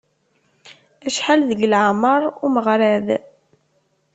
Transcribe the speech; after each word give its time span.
Acḥal 1.07 1.41
deg 1.49 1.59
leεmer 1.71 2.21
umeɣrad? 2.45 3.07